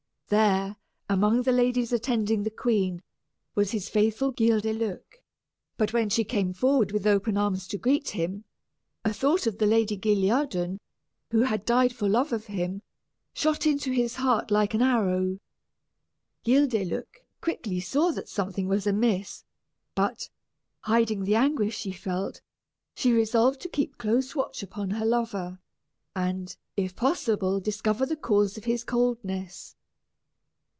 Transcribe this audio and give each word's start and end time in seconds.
There, 0.33 0.77
among 1.09 1.41
the 1.41 1.51
ladies 1.51 1.91
attending 1.91 2.43
the 2.43 2.49
queen, 2.51 3.03
was 3.53 3.71
his 3.71 3.89
faithful 3.89 4.31
Guildeluec; 4.31 5.21
but 5.75 5.91
when 5.91 6.09
she 6.09 6.23
came 6.23 6.53
forward 6.53 6.93
with 6.93 7.05
open 7.05 7.35
arms 7.37 7.67
to 7.67 7.77
greet 7.77 8.11
him, 8.11 8.45
a 9.03 9.11
thought 9.13 9.45
of 9.45 9.57
the 9.57 9.65
Lady 9.65 9.97
Guilliadun, 9.97 10.79
who 11.31 11.41
had 11.41 11.65
died 11.65 11.91
for 11.93 12.07
love 12.07 12.31
of 12.31 12.45
him, 12.45 12.81
shot 13.33 13.65
into 13.67 13.91
his 13.91 14.15
heart 14.15 14.51
like 14.51 14.73
an 14.73 14.81
arrow. 14.81 15.37
Guildeluec 16.45 17.27
quickly 17.41 17.81
saw 17.81 18.11
that 18.11 18.29
something 18.29 18.69
was 18.69 18.87
amiss; 18.87 19.43
but, 19.95 20.29
hiding 20.83 21.25
the 21.25 21.35
anguish 21.35 21.77
she 21.77 21.91
felt, 21.91 22.39
she 22.95 23.11
resolved 23.11 23.59
to 23.59 23.67
keep 23.67 23.97
close 23.97 24.33
watch 24.33 24.63
upon 24.63 24.91
her 24.91 25.05
lover, 25.05 25.59
and, 26.15 26.55
if 26.77 26.95
possible, 26.95 27.59
discover 27.59 28.05
the 28.05 28.15
cause 28.15 28.55
of 28.57 28.63
his 28.63 28.85
coldness. 28.85 29.75